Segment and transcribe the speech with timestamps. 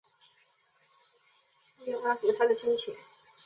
[1.85, 2.95] 要安抚她的心情